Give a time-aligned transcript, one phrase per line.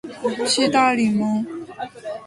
[0.47, 1.21] 去大理不